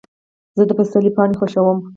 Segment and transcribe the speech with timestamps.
[0.57, 1.77] زه د پسرلي پاڼې خوښوم.